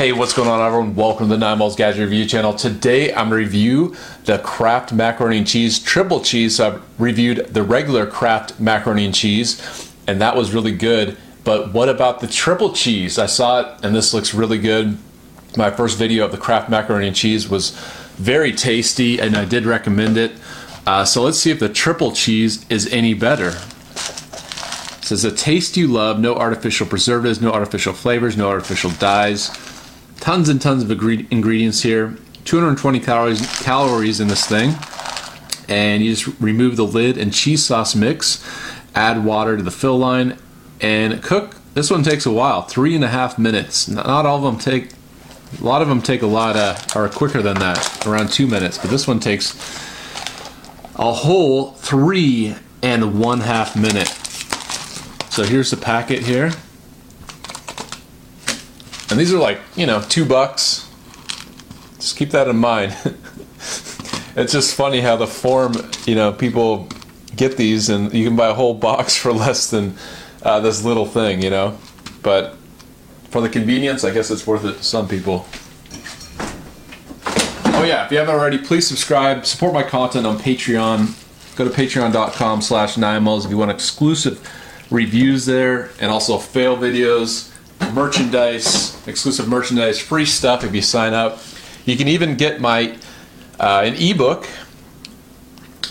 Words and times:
Hey, 0.00 0.12
what's 0.12 0.32
going 0.32 0.48
on, 0.48 0.66
everyone? 0.66 0.94
Welcome 0.94 1.26
to 1.26 1.34
the 1.34 1.36
Nine 1.36 1.58
Miles 1.58 1.76
Gadget 1.76 2.00
Review 2.00 2.24
channel. 2.24 2.54
Today, 2.54 3.12
I'm 3.12 3.30
review 3.30 3.94
the 4.24 4.38
Kraft 4.38 4.94
macaroni 4.94 5.36
and 5.36 5.46
cheese 5.46 5.78
triple 5.78 6.22
cheese. 6.22 6.56
So 6.56 6.68
I've 6.68 6.82
reviewed 6.98 7.48
the 7.52 7.62
regular 7.62 8.06
Kraft 8.06 8.58
macaroni 8.58 9.04
and 9.04 9.14
cheese, 9.14 9.60
and 10.06 10.18
that 10.22 10.36
was 10.36 10.54
really 10.54 10.72
good. 10.72 11.18
But 11.44 11.74
what 11.74 11.90
about 11.90 12.20
the 12.20 12.28
triple 12.28 12.72
cheese? 12.72 13.18
I 13.18 13.26
saw 13.26 13.60
it, 13.60 13.84
and 13.84 13.94
this 13.94 14.14
looks 14.14 14.32
really 14.32 14.56
good. 14.56 14.96
My 15.54 15.70
first 15.70 15.98
video 15.98 16.24
of 16.24 16.32
the 16.32 16.38
Kraft 16.38 16.70
macaroni 16.70 17.08
and 17.08 17.14
cheese 17.14 17.50
was 17.50 17.72
very 18.16 18.52
tasty, 18.52 19.20
and 19.20 19.36
I 19.36 19.44
did 19.44 19.66
recommend 19.66 20.16
it. 20.16 20.32
Uh, 20.86 21.04
so 21.04 21.20
let's 21.20 21.38
see 21.38 21.50
if 21.50 21.60
the 21.60 21.68
triple 21.68 22.12
cheese 22.12 22.64
is 22.70 22.90
any 22.90 23.12
better. 23.12 23.48
It 23.48 25.04
says 25.04 25.26
a 25.26 25.30
taste 25.30 25.76
you 25.76 25.88
love, 25.88 26.18
no 26.18 26.36
artificial 26.36 26.86
preservatives, 26.86 27.42
no 27.42 27.52
artificial 27.52 27.92
flavors, 27.92 28.34
no 28.34 28.48
artificial 28.48 28.92
dyes. 28.92 29.50
Tons 30.20 30.50
and 30.50 30.60
tons 30.60 30.82
of 30.82 30.90
ingredients 30.90 31.82
here. 31.82 32.16
220 32.44 33.00
calories 33.00 33.62
calories 33.62 34.20
in 34.20 34.28
this 34.28 34.46
thing. 34.46 34.74
And 35.66 36.04
you 36.04 36.14
just 36.14 36.38
remove 36.40 36.76
the 36.76 36.84
lid 36.84 37.16
and 37.16 37.32
cheese 37.32 37.64
sauce 37.64 37.94
mix, 37.94 38.44
add 38.94 39.24
water 39.24 39.56
to 39.56 39.62
the 39.62 39.70
fill 39.70 39.98
line, 39.98 40.36
and 40.80 41.22
cook. 41.22 41.56
This 41.72 41.90
one 41.90 42.02
takes 42.02 42.26
a 42.26 42.32
while, 42.32 42.62
three 42.62 42.94
and 42.94 43.02
a 43.02 43.08
half 43.08 43.38
minutes. 43.38 43.88
Not 43.88 44.26
all 44.26 44.36
of 44.36 44.42
them 44.42 44.58
take. 44.58 44.90
A 45.58 45.64
lot 45.64 45.80
of 45.80 45.88
them 45.88 46.02
take 46.02 46.22
a 46.22 46.26
lot 46.26 46.54
uh, 46.54 46.76
are 46.94 47.08
quicker 47.08 47.40
than 47.40 47.58
that, 47.58 48.06
around 48.06 48.30
two 48.30 48.46
minutes. 48.46 48.76
But 48.76 48.90
this 48.90 49.08
one 49.08 49.20
takes 49.20 49.54
a 50.96 51.12
whole 51.12 51.72
three 51.72 52.56
and 52.82 53.18
one 53.18 53.40
half 53.40 53.74
minute. 53.74 54.08
So 55.32 55.44
here's 55.44 55.70
the 55.70 55.76
packet 55.76 56.24
here. 56.24 56.52
And 59.10 59.18
these 59.18 59.34
are 59.34 59.38
like, 59.38 59.58
you 59.74 59.86
know, 59.86 60.00
two 60.08 60.24
bucks. 60.24 60.88
Just 61.96 62.16
keep 62.16 62.30
that 62.30 62.46
in 62.46 62.56
mind. 62.56 62.96
it's 64.36 64.52
just 64.52 64.74
funny 64.74 65.00
how 65.00 65.16
the 65.16 65.26
form, 65.26 65.74
you 66.06 66.14
know, 66.14 66.32
people 66.32 66.88
get 67.34 67.56
these 67.56 67.88
and 67.88 68.12
you 68.14 68.24
can 68.24 68.36
buy 68.36 68.48
a 68.48 68.54
whole 68.54 68.74
box 68.74 69.16
for 69.22 69.32
less 69.32 69.68
than 69.70 69.96
uh, 70.42 70.60
this 70.60 70.84
little 70.84 71.06
thing, 71.06 71.42
you 71.42 71.50
know. 71.50 71.76
But 72.22 72.56
for 73.30 73.40
the 73.40 73.48
convenience, 73.48 74.04
I 74.04 74.12
guess 74.12 74.30
it's 74.30 74.46
worth 74.46 74.64
it 74.64 74.76
to 74.76 74.84
some 74.84 75.08
people. 75.08 75.46
Oh 77.74 77.84
yeah, 77.84 78.04
if 78.04 78.12
you 78.12 78.18
haven't 78.18 78.34
already, 78.34 78.58
please 78.58 78.86
subscribe, 78.86 79.46
support 79.46 79.72
my 79.72 79.82
content 79.82 80.26
on 80.26 80.38
Patreon. 80.38 81.16
Go 81.56 81.66
to 81.66 81.70
patreon.com 81.70 82.62
slash 82.62 82.94
Nimals 82.96 83.44
if 83.44 83.50
you 83.50 83.56
want 83.56 83.70
exclusive 83.70 84.40
reviews 84.90 85.46
there 85.46 85.90
and 86.00 86.10
also 86.10 86.38
fail 86.38 86.76
videos 86.76 87.49
merchandise, 87.92 89.06
exclusive 89.06 89.48
merchandise, 89.48 89.98
free 89.98 90.24
stuff 90.24 90.64
if 90.64 90.74
you 90.74 90.82
sign 90.82 91.14
up. 91.14 91.38
You 91.84 91.96
can 91.96 92.08
even 92.08 92.36
get 92.36 92.60
my 92.60 92.96
uh, 93.58 93.82
an 93.84 93.94
ebook, 93.94 94.48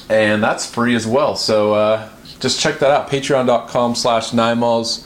and 0.09 0.43
that's 0.43 0.65
free 0.65 0.95
as 0.95 1.05
well. 1.05 1.35
So 1.35 1.73
uh, 1.73 2.09
just 2.39 2.59
check 2.59 2.79
that 2.79 2.91
out. 2.91 3.09
Patreon.com 3.09 3.95
slash 3.95 4.31
Ninemalls. 4.31 5.05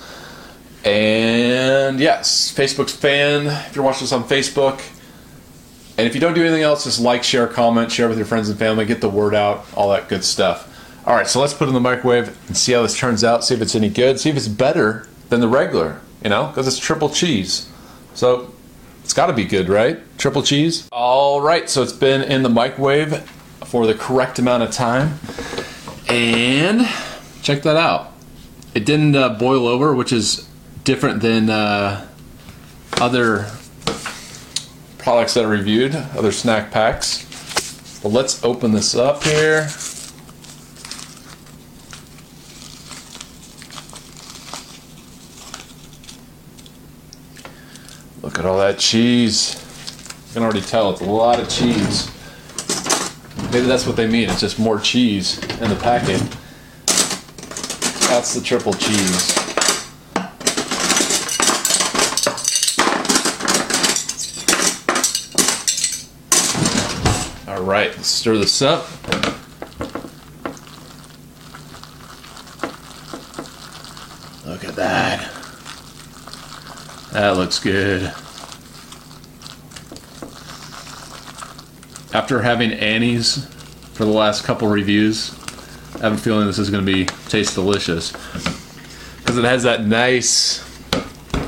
And 0.86 2.00
yes, 2.00 2.54
Facebook's 2.54 2.94
fan. 2.94 3.48
If 3.48 3.76
you're 3.76 3.86
watching 3.86 4.02
this 4.02 4.12
on 4.12 4.24
Facebook. 4.24 4.82
And 5.98 6.08
if 6.08 6.16
you 6.16 6.22
don't 6.22 6.34
do 6.34 6.42
anything 6.42 6.64
else, 6.64 6.86
just 6.86 7.00
like, 7.00 7.24
share, 7.24 7.46
comment, 7.48 7.92
share 7.92 8.10
with 8.10 8.18
your 8.18 8.26
friends 8.26 8.50
and 8.50 8.58
family, 8.58 8.84
get 8.84 9.00
the 9.00 9.10
word 9.10 9.36
out, 9.36 9.66
all 9.76 9.92
that 9.92 10.10
good 10.10 10.24
stuff. 10.24 10.70
All 11.06 11.16
right, 11.16 11.28
so 11.28 11.40
let's 11.40 11.54
put 11.54 11.66
it 11.66 11.68
in 11.68 11.74
the 11.76 11.80
microwave 11.80 12.36
and 12.48 12.58
see 12.58 12.72
how 12.72 12.82
this 12.82 12.98
turns 12.98 13.24
out, 13.24 13.44
see 13.44 13.54
if 13.54 13.62
it's 13.62 13.76
any 13.76 13.90
good, 13.90 14.20
see 14.20 14.32
if 14.32 14.36
it's 14.36 14.48
better 14.48 15.08
than 15.30 15.40
the 15.40 15.48
regular 15.48 16.02
you 16.24 16.30
know, 16.30 16.48
because 16.48 16.68
it's 16.68 16.80
triple 16.80 17.10
cheese. 17.10 17.70
So 18.14 18.54
it's 19.04 19.14
got 19.14 19.28
to 19.28 19.34
be 19.34 19.46
good, 19.46 19.70
right? 19.70 20.00
Triple 20.18 20.44
cheese. 20.44 20.88
All 20.92 21.42
right, 21.42 21.70
so 21.70 21.84
it's 21.84 21.94
been 21.94 22.22
in 22.22 22.44
the 22.44 22.50
microwave 22.50 23.22
for 23.66 23.86
the 23.86 23.94
correct 23.94 24.40
amount 24.40 24.64
of 24.64 24.72
time. 24.72 25.20
And 26.08 26.88
check 27.42 27.64
that 27.64 27.76
out. 27.76 28.14
It 28.74 28.86
didn't 28.86 29.16
uh, 29.16 29.30
boil 29.38 29.68
over, 29.68 29.94
which 29.94 30.12
is 30.14 30.48
different 30.84 31.22
than 31.22 31.50
uh, 31.50 32.08
other 33.00 33.50
products 34.98 35.34
that 35.34 35.46
I 35.46 35.48
reviewed, 35.48 35.96
other 35.96 36.32
snack 36.32 36.72
packs. 36.72 38.00
But 38.02 38.10
let's 38.10 38.44
open 38.44 38.72
this 38.72 38.96
up 38.96 39.24
here. 39.24 39.68
Look 48.24 48.40
at 48.40 48.46
all 48.46 48.58
that 48.60 48.80
cheese. 48.80 49.60
You 50.28 50.34
can 50.36 50.44
already 50.44 50.62
tell 50.62 50.92
it's 50.92 51.02
a 51.02 51.04
lot 51.04 51.42
of 51.42 51.50
cheese. 51.50 52.10
Maybe 53.52 53.68
that's 53.68 53.86
what 53.86 53.98
they 53.98 54.08
mean. 54.08 54.30
It's 54.30 54.40
just 54.40 54.58
more 54.58 54.80
cheese 54.80 55.40
in 55.60 55.70
the 55.70 55.76
packet. 55.76 56.22
That's 58.08 58.34
the 58.34 58.40
triple 58.42 58.72
cheese. 58.72 59.38
All 67.46 67.62
right, 67.62 67.94
let's 67.94 68.08
stir 68.08 68.38
this 68.38 68.62
up. 68.62 68.88
Look 74.46 74.64
at 74.64 74.76
that. 74.78 75.43
That 77.14 77.38
looks 77.38 77.60
good. 77.60 78.12
After 82.12 82.42
having 82.42 82.72
Annie's 82.72 83.46
for 83.94 84.04
the 84.04 84.12
last 84.12 84.44
couple 84.44 84.68
reviews, 84.68 85.32
I 85.98 86.10
have 86.10 86.14
a 86.14 86.18
feeling 86.18 86.48
this 86.48 86.58
is 86.58 86.72
going 86.72 86.84
to 86.84 86.92
be 86.92 87.06
taste 87.30 87.54
delicious 87.54 88.14
because 89.18 89.38
it 89.38 89.44
has 89.44 89.62
that 89.62 89.86
nice, 89.86 90.68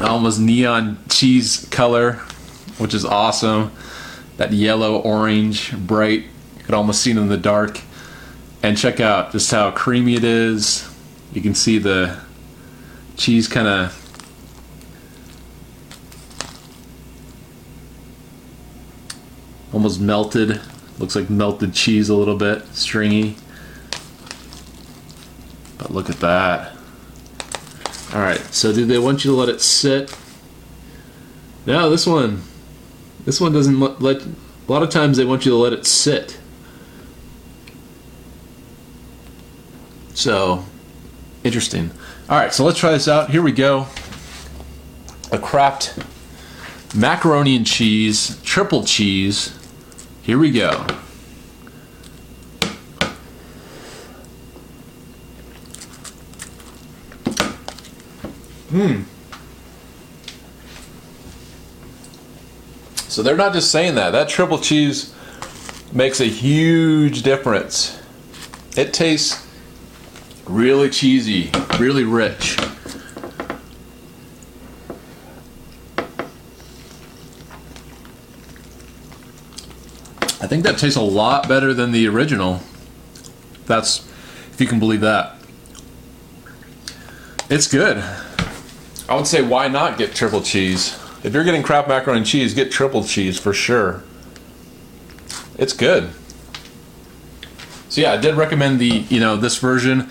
almost 0.02 0.40
neon 0.40 1.00
cheese 1.10 1.68
color, 1.72 2.14
which 2.78 2.94
is 2.94 3.04
awesome. 3.04 3.72
That 4.38 4.54
yellow, 4.54 5.00
orange, 5.00 5.76
bright. 5.76 6.26
You 6.60 6.64
could 6.64 6.76
almost 6.76 7.02
see 7.02 7.10
it 7.10 7.18
in 7.18 7.28
the 7.28 7.38
dark. 7.38 7.82
And 8.62 8.78
check 8.78 9.00
out 9.00 9.32
just 9.32 9.50
how 9.50 9.72
creamy 9.72 10.14
it 10.14 10.24
is. 10.24 10.88
You 11.34 11.42
can 11.42 11.56
see 11.56 11.80
the 11.80 12.20
cheese 13.18 13.48
kind 13.48 13.68
of 13.68 14.05
almost 19.86 20.02
melted. 20.02 20.60
Looks 20.98 21.16
like 21.16 21.30
melted 21.30 21.76
cheese 21.76 22.10
a 22.10 22.16
little 22.16 22.36
bit, 22.36 22.66
stringy. 22.74 23.36
But 25.78 25.92
look 25.92 26.10
at 26.10 26.20
that. 26.22 26.76
All 28.12 28.20
right, 28.22 28.40
so 28.52 28.74
do 28.74 28.84
they 28.84 28.98
want 28.98 29.24
you 29.24 29.30
to 29.30 29.38
let 29.38 29.48
it 29.48 29.62
sit? 29.62 30.18
No, 31.68 31.92
this 31.92 32.08
one, 32.08 32.42
this 33.26 33.40
one 33.40 33.54
doesn't 33.54 33.80
let, 34.02 34.24
a 34.24 34.32
lot 34.68 34.82
of 34.82 34.90
times 34.90 35.18
they 35.18 35.26
want 35.26 35.46
you 35.46 35.52
to 35.52 35.58
let 35.58 35.72
it 35.72 35.86
sit. 35.86 36.40
So, 40.16 40.66
interesting. 41.44 41.92
All 42.28 42.40
right, 42.40 42.52
so 42.52 42.66
let's 42.66 42.80
try 42.80 42.92
this 42.92 43.08
out. 43.08 43.30
Here 43.30 43.44
we 43.44 43.52
go. 43.52 43.86
A 45.32 45.38
Kraft 45.38 46.00
macaroni 46.96 47.56
and 47.56 47.68
cheese, 47.68 48.42
triple 48.42 48.84
cheese, 48.84 49.56
here 50.26 50.40
we 50.40 50.50
go. 50.50 50.72
Hmm. 58.72 59.04
So 63.08 63.22
they're 63.22 63.38
not 63.38 63.54
just 63.54 63.70
saying 63.70 63.96
that. 63.96 64.12
That 64.12 64.28
triple 64.28 64.58
cheese 64.58 65.14
makes 65.94 66.20
a 66.20 66.26
huge 66.26 67.22
difference. 67.22 68.02
It 68.76 68.94
tastes 68.94 69.48
really 70.48 70.90
cheesy, 70.90 71.52
really 71.80 72.04
rich. 72.04 72.58
I 80.42 80.48
think 80.48 80.64
that 80.64 80.78
tastes 80.78 80.98
a 80.98 81.02
lot 81.02 81.48
better 81.48 81.74
than 81.74 81.92
the 81.92 82.08
original. 82.08 82.62
That's 83.66 84.08
if 84.52 84.60
you 84.60 84.68
can 84.68 84.80
believe 84.80 85.02
that. 85.02 85.36
It's 87.50 87.68
good. 87.68 87.98
I 89.08 89.16
would 89.16 89.28
say 89.28 89.42
why 89.42 89.68
not 89.68 89.98
get 89.98 90.14
triple 90.16 90.42
cheese? 90.42 91.00
If 91.24 91.34
you're 91.34 91.44
getting 91.44 91.64
Kraft 91.64 91.88
macaroni 91.88 92.20
and 92.20 92.28
cheese, 92.28 92.54
get 92.54 92.72
triple 92.72 93.04
cheese 93.04 93.40
for 93.40 93.54
sure. 93.54 94.04
It's 95.58 95.74
good. 95.74 96.12
So 97.90 98.02
yeah, 98.02 98.12
I 98.14 98.18
did 98.18 98.36
recommend 98.36 98.80
the 98.80 98.88
you 99.10 99.20
know 99.20 99.38
this 99.38 99.58
version, 99.58 100.10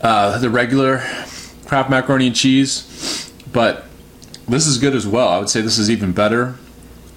uh, 0.00 0.38
the 0.38 0.50
regular 0.50 0.98
Kraft 1.66 1.88
macaroni 1.88 2.26
and 2.28 2.36
cheese, 2.36 3.32
but 3.52 3.86
This 4.48 4.66
is 4.66 4.78
good 4.78 4.96
as 4.96 5.06
well. 5.06 5.28
I 5.28 5.38
would 5.38 5.48
say 5.48 5.60
this 5.60 5.78
is 5.78 5.88
even 5.88 6.10
better. 6.12 6.56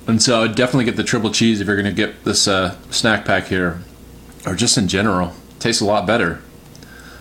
And 0.08 0.22
so 0.22 0.38
I 0.38 0.42
would 0.42 0.56
definitely 0.56 0.86
get 0.86 0.98
the 0.98 1.04
triple 1.04 1.32
cheese 1.32 1.62
if 1.62 1.68
you're 1.68 1.82
going 1.82 1.86
to 1.86 1.92
get 1.94 2.26
this 2.26 2.48
uh, 2.48 2.76
snack 2.90 3.26
pack 3.26 3.46
here, 3.46 3.82
or 4.46 4.56
just 4.56 4.78
in 4.78 4.88
general. 4.88 5.34
tastes 5.60 5.82
a 5.82 5.86
lot 5.86 6.06
better. 6.06 6.42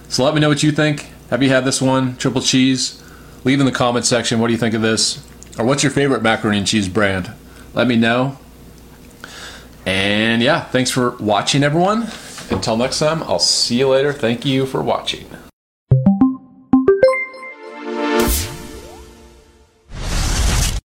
So 0.08 0.24
let 0.24 0.34
me 0.34 0.40
know 0.40 0.48
what 0.48 0.62
you 0.62 0.72
think. 0.72 1.08
Have 1.30 1.42
you 1.42 1.48
had 1.48 1.64
this 1.64 1.80
one, 1.80 2.16
triple 2.16 2.42
cheese? 2.42 3.02
Leave 3.44 3.60
in 3.60 3.66
the 3.66 3.72
comment 3.72 4.04
section 4.04 4.40
what 4.40 4.48
do 4.48 4.52
you 4.52 4.58
think 4.58 4.74
of 4.74 4.82
this, 4.82 5.26
or 5.58 5.64
what's 5.64 5.82
your 5.82 5.92
favorite 5.92 6.22
macaroni 6.22 6.58
and 6.58 6.66
cheese 6.66 6.88
brand? 6.88 7.32
Let 7.74 7.86
me 7.86 7.96
know. 7.96 8.38
And 9.86 10.42
yeah, 10.42 10.64
thanks 10.64 10.90
for 10.90 11.16
watching, 11.16 11.64
everyone. 11.64 12.08
Until 12.50 12.76
next 12.76 12.98
time, 12.98 13.22
I'll 13.22 13.38
see 13.38 13.78
you 13.78 13.88
later. 13.88 14.12
Thank 14.12 14.44
you 14.44 14.66
for 14.66 14.82
watching. 14.82 15.26